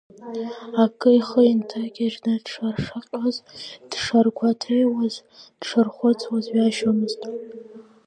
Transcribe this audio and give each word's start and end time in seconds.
Акы 0.83 1.09
ихы 1.17 1.41
инҭагьежьны 1.51 2.33
дшаршаҟьоз, 2.43 3.37
дшаргәаҭеиуаз, 3.89 5.15
дшархәыцуаз 5.59 6.45
ҩашьомызт. 6.55 7.21